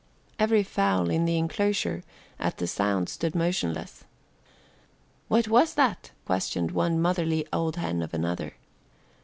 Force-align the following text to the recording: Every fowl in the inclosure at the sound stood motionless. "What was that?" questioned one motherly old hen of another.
Every 0.39 0.63
fowl 0.63 1.11
in 1.11 1.25
the 1.25 1.37
inclosure 1.37 2.01
at 2.39 2.57
the 2.57 2.65
sound 2.65 3.07
stood 3.07 3.35
motionless. 3.35 4.03
"What 5.27 5.47
was 5.47 5.75
that?" 5.75 6.09
questioned 6.25 6.71
one 6.71 6.99
motherly 6.99 7.45
old 7.53 7.75
hen 7.75 8.01
of 8.01 8.11
another. 8.11 8.55